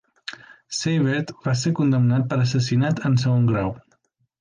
[0.77, 3.75] Seibert va ser condemnat per assassinat en segon grau.